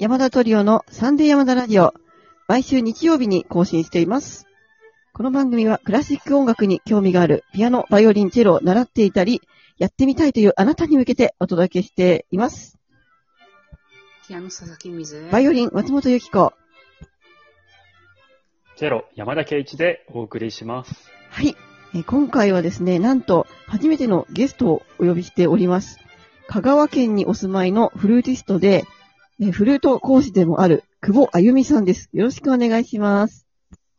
[0.00, 1.92] 山田トリオのサンデー山田ラジオ、
[2.46, 4.46] 毎週日曜日に更新しています。
[5.12, 9.42] この番組はクラシック音楽に興味があるピアノ、バイオリン、チェロを習っていたり、
[9.76, 12.78] やってみたいというあなたに向けてお届けしています。
[14.28, 15.28] ピアノ佐々木水。
[15.32, 16.52] バイオリン、松本由紀子。
[18.76, 21.10] チェロ、山田圭一でお送りします。
[21.28, 21.56] はい。
[21.92, 25.98] えー今回はですね、なんと初めてのゲストをお呼びしております。
[26.46, 28.84] 香川県にお住まいのフルーティストで、
[29.40, 32.08] えーフルート講師でもある久保あゆみさんです。
[32.12, 33.46] よろしくお願いします。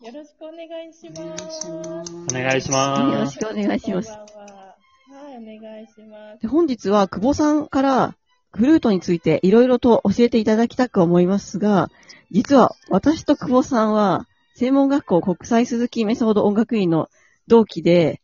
[0.04, 1.66] よろしくお願いします。
[1.72, 3.34] お願いしはいよろます。
[3.36, 4.10] しくお願いします。
[4.12, 4.18] は。
[4.18, 6.42] はい、お願いします。
[6.42, 8.18] で本日は久保さんから
[8.52, 11.90] フルートについていろいろと教えていただきたく思いますが、
[12.32, 17.08] 実は私と久保さんは専門学校国際鈴木メソード音楽院の
[17.48, 18.22] 同期で、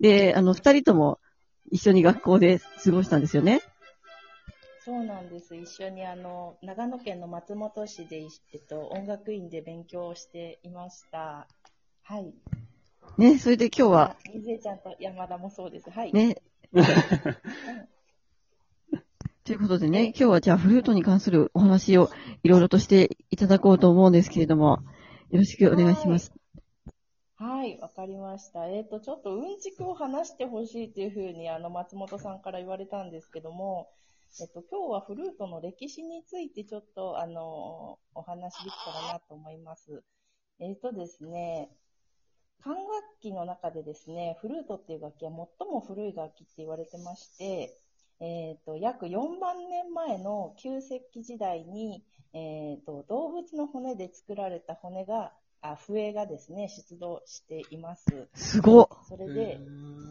[0.00, 1.20] で、あの、二人とも
[1.70, 3.62] 一緒に学校で過ごしたんですよね。
[4.88, 5.54] そうなんです。
[5.54, 8.22] 一緒にあの、長野県の松本市で、
[8.54, 11.46] えっと、音楽院で勉強をしていました。
[12.04, 12.32] はい。
[13.18, 15.90] ね、それで今日は、あ、水江ちゃんと山田もそうです。
[15.90, 16.12] はい。
[16.14, 16.38] ね、
[19.44, 22.08] ということでね、今日はじゃあフルートに関するお話を
[22.42, 24.78] いろいろとしていただこうと思うんですけれども、
[25.30, 26.32] よろしくお願いします。
[27.36, 28.66] はい、わかりました。
[28.68, 33.90] えっ、と、ちょっとうんちくを話してほしいというふうに、あの、松本さんから言われたんですけども、
[34.40, 40.02] えっと、今日はフルートの歴史についてちょっと、あの、お話できたらなと思います。
[40.60, 41.70] えっ、とですね、
[42.62, 42.86] 管楽
[43.20, 47.76] 器の中でですね、フルートっていう楽器は最も古い楽器って言われてまして、
[48.20, 58.28] えっ、と、約4万年前の旧石器時代に、えっ、と、動物の骨で作られた骨が、あ、笛がですね、出土しています。
[58.34, 58.88] すごっ。
[59.08, 59.58] それで、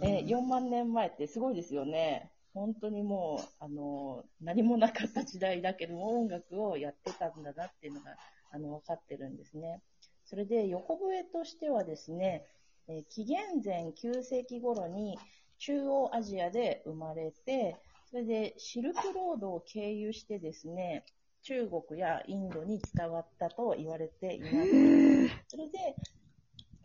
[0.04, 2.32] えー4万年前ってすごいですよね。
[2.58, 8.18] 本当にもう、あの、何もなかった時代だけども、音楽をやってたんだなっていうのが、
[8.52, 9.82] あの、分かってるんですね。
[10.26, 12.46] それで、横笛としてはですね、
[12.88, 15.18] えー紀元前9世紀頃に
[15.60, 17.76] 中央アジアで生まれて、
[18.10, 21.06] それでシルクロードを経由してですね、
[21.44, 25.48] 中国やインドに伝わったと言われています。
[25.48, 25.96] それで、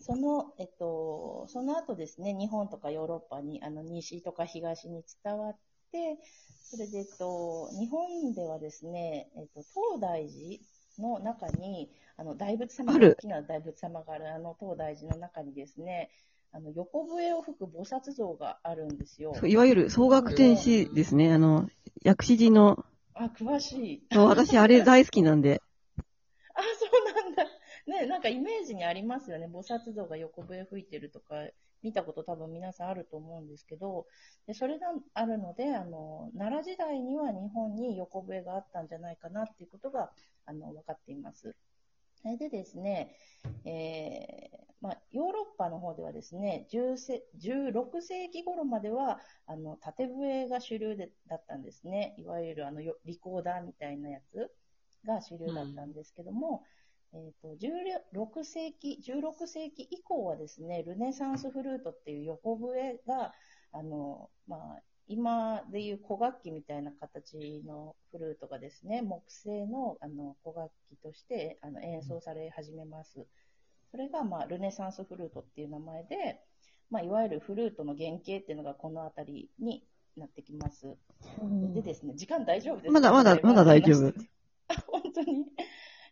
[0.02, 5.56] その、えっと、その後ですね、日本とかヨーロッパに、あの、西とか東に伝わっ
[5.92, 6.18] て、
[6.64, 16.10] それで、えっと、日本ではですね、えっと、東大寺の中に、あの、大仏様が、ある大きな大仏様がある、あの、東大寺の中にですね、
[16.50, 19.32] あの、横笛を吹く菩薩像があるんですよ。
[19.46, 21.32] いわゆる総額天使ですね。
[21.32, 21.68] あの、
[22.02, 22.84] 薬師寺の、
[23.14, 24.06] あ、詳しい。
[24.10, 25.62] 私あれ大好きなんで。
[28.06, 28.22] なん。
[28.22, 29.46] かイメージにありますよね。
[29.46, 31.36] 菩薩像が横笛吹いてるとか、
[31.82, 34.06] 見たこと多分皆さんあると思うんですけど、
[34.46, 40.10] でそれがあるので、あの、奈良時代には日本に横笛があったんじゃないかなっていうことが、
[40.46, 41.56] あの、分かっています。
[42.22, 43.16] それでですね、
[43.64, 52.14] えーまあ、ヨーロッパの方ではですね、16世紀頃までは、あの、縦笛が主流でだったんですね。
[52.18, 54.50] いわゆるあの、リコーダーみたいなやつ
[55.06, 56.64] が主流だったんですけども、
[57.14, 63.32] えっ、と、16世紀、16世紀以降はですね、ルネサンスフルートっていう横笛が、
[63.72, 73.26] あの、まあ、今でいう古楽器みたいな形のフルートがですね、木製のあの古楽器としてあの演奏され始めます。
[73.90, 76.40] それが、まあ、ルネサンスフルートっていう名前で、
[76.90, 79.84] まあ、いわゆるフルートの原型っていうのがこの辺りに
[80.16, 80.96] なってきます。
[81.74, 82.92] でですね、時間大丈夫ですか？
[82.92, 84.14] まだまだまだ大丈夫。
[84.68, 85.46] あ、 本当に。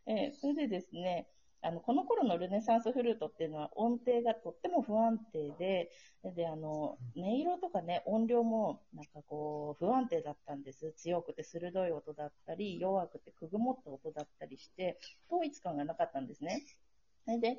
[0.06, 1.28] えーそれでですね、
[1.62, 5.91] あの、この頃のルネサンスフルートっていうのは音程がとっても不安定で、
[6.34, 10.93] で、あの、音色とかね、音量もなんかこう、不安定だったんです。
[10.97, 14.99] 強くて鋭い音だったり、弱くてくぐもった音だったりして、
[15.31, 16.62] 統一感がなかったんですね。
[17.30, 17.58] それで、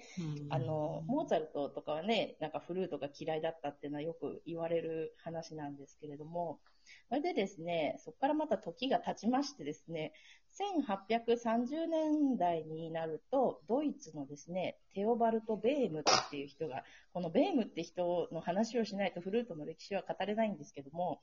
[0.49, 6.59] あの、モーツァルトとかはね、なんかフルートが嫌いだったっていうのはよく言われる話なんですけれども、
[7.07, 10.12] それでですね、そこからまた時が経ちましてですね、
[10.59, 16.83] 1830年代になると、ドイツのですね、テオバルト・ベームっていう人が、
[17.13, 21.21] このベームって人の話をしないとフルートの歴史は語れないんですけども、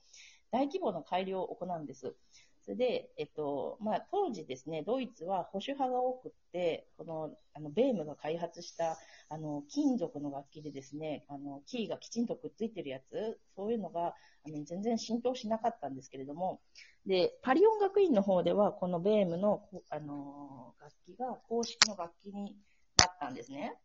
[0.51, 2.15] 大規模な改良を行うんです。
[2.61, 8.97] それで、えっと、まあ、当時ですね、ドイツは保守派が多くって、この、あの、ベームが開発した、
[9.29, 14.13] あの、金属の楽器でですね、あの、キーがきちんとくっついてるやつ、そういうのが、
[14.43, 16.61] あの、全然浸透しなかったんですけれども、
[17.05, 22.57] で、パリ音楽院の方では、このベームの、こあの、楽器が公式の楽器に
[22.97, 23.79] なったんですね。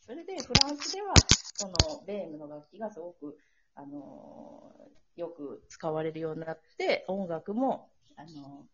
[0.00, 3.38] それで、フランスでは、このベームの楽器がすごく、
[3.74, 8.66] あの、よく使われるようになって、音楽も、あの、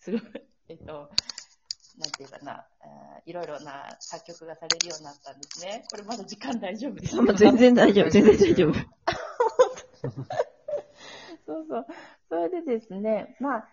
[0.00, 0.22] すごい、
[0.68, 1.10] えっと、
[1.98, 5.84] なんていうかな、えーいろいろな作曲がされるようになったんですね。
[5.90, 7.22] これまだ時間大丈夫ですか？
[7.22, 8.72] まあ全然大丈夫、全然大丈夫。
[11.46, 11.86] そうそう。
[12.28, 13.68] それでですね、まあ、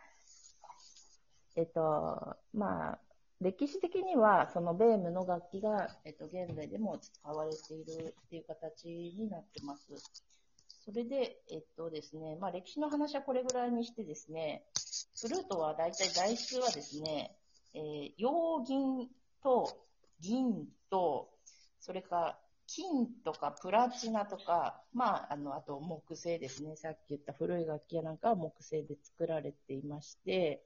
[1.55, 2.99] えっと、まあ、
[3.41, 9.91] 歴史的には、そのベームの楽器が、えっと、現在でも使われているっていう形になってます。
[10.85, 14.65] それで、えっとですね、まあ、歴史の話はこれぐらいにしてですね、
[15.21, 17.37] フルートは大体材質はですね、
[17.73, 19.07] えー、陽銀
[19.41, 19.87] と
[20.19, 21.29] 銀と、
[21.79, 22.37] それか
[22.67, 26.75] 金とかプラチナとか、まあ、あの、あと木製ですね。
[26.75, 30.63] さっき言った古い楽器やなんかは木製で作られていまして、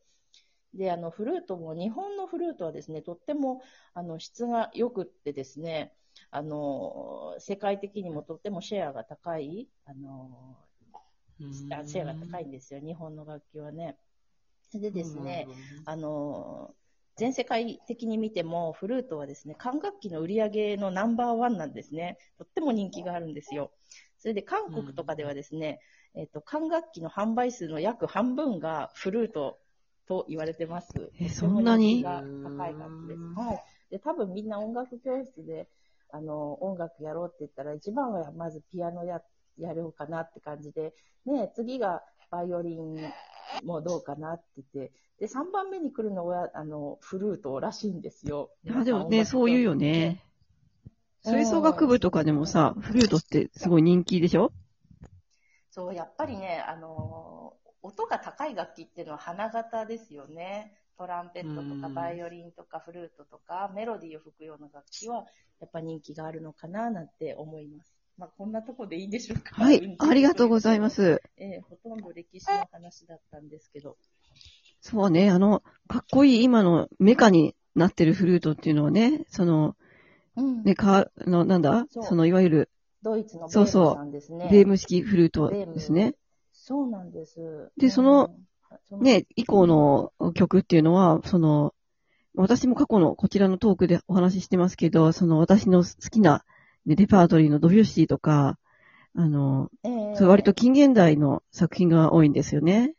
[0.74, 3.62] で、あの、フルートも、日本のフルートはですね、とっても、
[3.94, 5.97] あの、質が良くってですね、
[6.32, 10.58] あの、世界的にもとってもシェアが高い、あの、
[11.70, 13.98] あシェアが高いんですよ、日本の楽器はね。
[14.74, 15.48] でですね、
[15.86, 16.76] あの、
[17.16, 22.18] 全世界的に見ても、フルートはですね、管楽器の売り上げのナンバーワンなんですね。
[22.38, 23.72] とっても人気があるんですよ。
[24.20, 25.80] それで韓国とかではですね、
[26.16, 29.60] えっと、管楽器の販売数の約半分がフルート
[30.08, 30.90] と言われてます。
[31.20, 33.22] えそんなに高い楽器です。
[33.36, 33.64] はい。
[33.90, 35.68] で、多分みんな音楽教室で、
[36.10, 39.22] あの、音楽やろうって言ったら、一番はまずピアノや、
[39.58, 40.94] やろうかなって感じで、
[41.26, 43.14] ね、次がバイオリン
[43.64, 48.52] もどうかなって言って、で、3番目に来るのは、あの、フルートらしいんですよ。
[48.64, 50.22] いや、でもね、そう言うよね。
[51.24, 54.52] 吹奏楽部とかでもさ、フルートってすごい人気でしょ？
[55.70, 60.78] そう、やっぱりね、あの、音が高い楽器っていうのは花形ですよね。
[60.98, 65.26] トランペットとかうんバイオリンとかフルートとかメロディーを吹くような楽器は
[65.60, 67.94] やっぱ人気があるのかななんて思います。
[68.18, 69.56] まあこんなとこでいいでしょうか。
[69.56, 70.90] はい、ありがとうございま。
[70.90, 71.22] す。
[71.38, 73.98] ええほとんど歴史の話だったんですけど。
[74.82, 79.76] そうね、あの、かっこいい今のメカになってるフルートっていうのはね、その、
[80.36, 81.88] うんね、か、あの、なんだ？
[81.90, 82.70] そうその、いわゆる、
[83.02, 84.50] ドイツのベームそうそうさんですね。
[84.52, 86.16] ベーム式フルートですね。
[86.54, 87.72] そうなんです。
[87.78, 88.36] でその
[88.92, 91.74] ね、以降の曲っていうのは、その、
[92.36, 96.46] 私も過去のこちらのトークでお話ししてますけど、その私の好きな、
[96.86, 98.58] ね、レパートリーのドビュッシーとか、
[99.16, 102.94] あの、ええそれ割と近現代の作品が多いんですよね。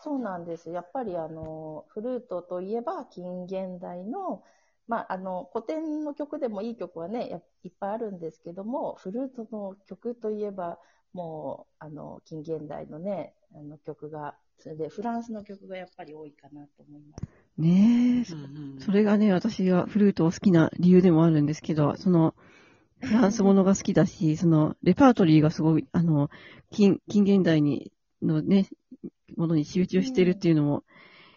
[0.00, 0.70] そうなんです。
[0.70, 4.42] やっぱりあの、フルートといえば近現代の、
[4.86, 10.78] まあ、あの、古典の曲でもいい曲はね、やいっぱいあるんですけども、フルートの曲といえば、
[11.12, 17.24] もう、あの、近現代のね、あの曲が、それでフランスの曲がやっぱり多いかなと思います。
[17.56, 22.34] ねえ、それがね、私がフルートを好きな理由でもあるんですけど、その、
[23.00, 26.30] フランスものが好きだし、その、レパートリーがすごい、あの、
[26.70, 27.92] 近、近現代に、
[28.22, 28.68] のね、
[29.36, 30.84] ものに集中してるっていうのも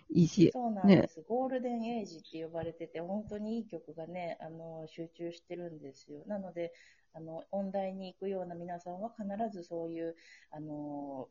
[0.10, 6.24] いいし、そうなんです、ゴールデンエイジって呼ばれてて、本当にいい曲がね、あの、集中してるんですよ。
[6.28, 6.74] なので、
[7.14, 10.16] あの、音大に行くような皆さんは必ずそういう、
[10.52, 11.30] あの、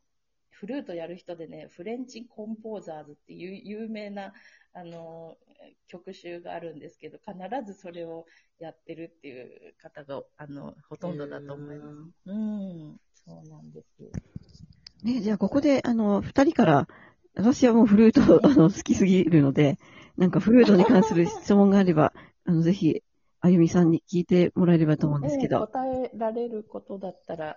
[0.60, 4.34] フルートやる人でね、フレンチコンポーザーズっていう有名な、
[4.74, 5.38] あの、
[5.86, 8.26] 曲集があるんですけど、必ずそれを
[8.58, 11.96] やってるっていう方が、あの、ほとんどだと思います。
[12.26, 15.06] うん、そうなんです。
[15.06, 16.88] ね、じゃあここで、あの、二人から、
[17.34, 19.78] 私はもうフルート、 あの、好きすぎるので、
[20.18, 22.12] なんかフルートに関する質問があれば、
[22.44, 23.02] あの、ぜひ、
[23.40, 25.60] あゆみさんに聞いてもらえればと思うんですけええど。
[25.60, 27.56] 答えられることだったら、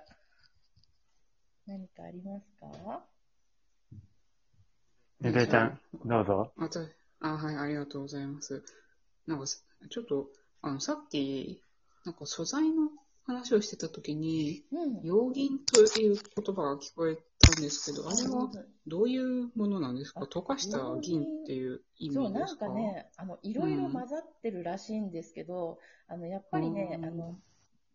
[1.66, 3.06] 何かありますか？
[5.22, 6.52] ねべちゃん、どうぞ。
[6.58, 6.82] あ、た
[7.22, 8.64] あ、はい、ありがとうございます。
[9.26, 10.28] なんか、ちょっと、
[10.62, 11.62] あの、さっき、
[12.06, 12.90] なんか素材の
[13.26, 15.02] 話をしてたときに、うん。
[15.04, 18.52] 陽銀という言葉が聞こえたんですけど、あれは
[18.86, 20.22] どういうものなんですか？
[20.22, 27.40] あ溶かした銀っていう意そう、なん味ですかかね、あの、いろいろ混ざってるらしいんですけど、あの、やっぱりね、うんあの、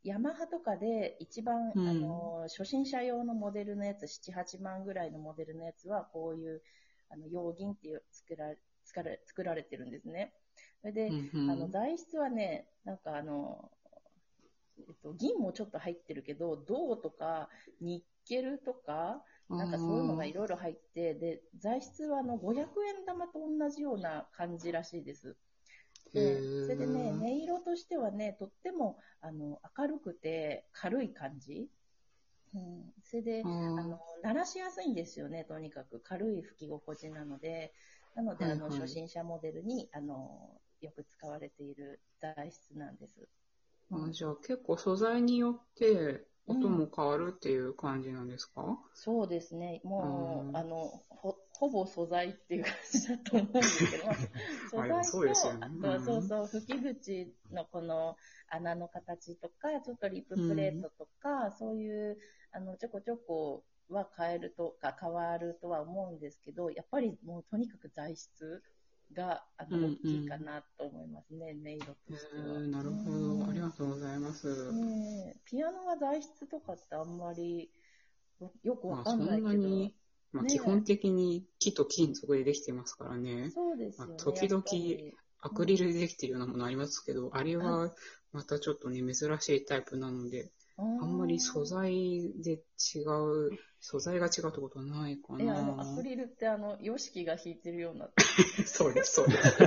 [0.05, 6.62] ヤマハとかで一番、うんあの、初心者用のモデルのやつ、7、8万ぐらいのモデルのやつは、こういう、
[7.11, 10.33] あの、陽銀っていう作られ、作られ作られてるんですね。
[10.81, 13.71] それで、うんうんあの、材質はね、なんかあの、
[14.78, 17.49] えっと、銀もちょっと入ってるけど、銅とか、
[17.81, 25.37] ニッケルとか、なんかそういうのがいろいろ入って、で、材質はあの500円玉と同じような感じらしいです。
[26.12, 31.68] で、へーそれでね、音色としてはね、とってもあの明るくて軽い感じ。
[32.54, 33.42] うん、それで、
[33.76, 36.00] あの、鳴らしやすいんですよね、とにかく。
[36.00, 37.72] 軽い吹き心地なので。
[38.14, 43.28] なので、あの、初心者モデルに、あの、よく使われている材質なんです。
[43.90, 49.80] あじゃあ結構素材によって音も変わるっていう感じなんですか、そうですね。
[49.84, 54.16] もう、うんあの、ほ、ほぼ素材っていう感じだと思うんですけど、 まあ
[54.62, 58.16] 素材と、そうそうそう、吹き口のこの
[58.48, 62.18] 穴の形とか、ちょっとリッププレートとか、そういう、
[62.52, 68.62] あの、ちょこちょこは変えるとか、変わるとは思うんですけど、やっぱりもうとにかく材質
[69.12, 72.60] が、あの、大きいかなと思いますね、音色とへしては。
[72.60, 73.46] ーなるほうんど。
[73.50, 74.48] ありがとうございます。
[75.44, 77.70] ピアノは材質とかってあんまり
[78.62, 79.98] よくわかんないけど。
[80.38, 83.50] まあ、ね基本的に木と金属でできてますからね。
[83.50, 84.14] そうですよね。
[84.14, 84.62] まあ時々
[85.40, 87.92] アクリルでできてるようなものありますけど、あれは
[88.33, 96.04] またちょっとね、珍しいタイプなので、ああんまり素材で違う、素材が違うってことはないかえ、あの、アなク。
[96.04, 98.08] リルってあの、ヨシキが弾いてるような。
[98.64, 99.58] そうです、そうです。
[99.58, 99.66] 透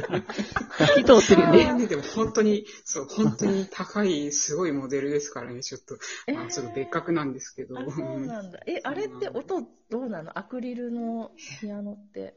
[0.95, 1.73] き通ってるよね。
[1.73, 7.77] ね、でも本当に、そう、本当に高い、すごいモデルですからね、ちょっと、えまあ、ちょっと別格なんですけど。
[7.77, 8.61] あ、そうなんだ。
[8.65, 10.37] え、あれって音どうなの？
[10.39, 12.35] アクリルのピアノって。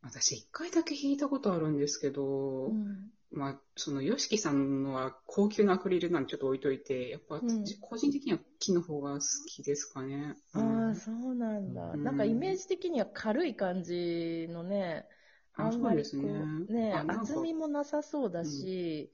[0.00, 3.10] 私、一回だけ弾いたことあるんですけど、うん。
[3.30, 10.36] まあ、その、ヨシキさんのは高級なアクリルなんでちょっと置いといて、やっぱ、うん個人的には木の方が好きですかね。
[10.52, 11.96] あうんあ、そうなんだ。
[11.96, 15.06] うんなんかイメージ的には軽い感じのね、
[15.56, 19.12] ああんまりこそうねう、ね、厚みもなさそうだし、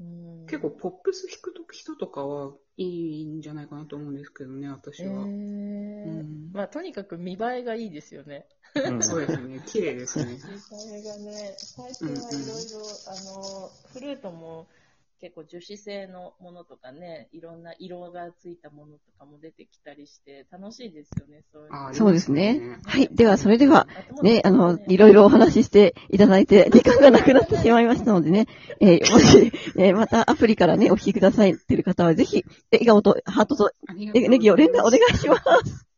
[0.00, 0.08] うん
[0.46, 5.30] 結構、ポップス弾くと人とかはいいんじゃないかなと思うんですけどね、私えは。
[5.82, 8.46] ーんまあ、とにかく見栄えがいいですよね。
[8.74, 9.02] うん。
[9.02, 10.24] そうですね、綺麗ですね。
[10.24, 14.66] 見栄えがね、最近はいろいろ、あの、フルートも
[15.20, 22.78] 結構樹脂製のものとかね、いろんな色がついたものとかも出てきたりして、楽しいですよね、そういうそうですね。
[22.86, 23.08] はい。
[23.12, 23.86] では、それでは、
[24.18, 28.46] あね、あの、いろいろお話ししていただいて、時間がなくなってしまいましたのでね、
[28.80, 33.70] えーもし、えーまたアプリからね、お聞きくださいっていう方は、ぜひ、笑顔とハートと
[34.14, 35.89] ネギを連打お願いします。